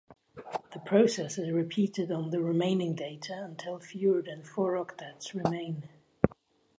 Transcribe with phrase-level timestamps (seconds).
[0.73, 5.87] The process is repeated on the remaining data until fewer than four octets remain.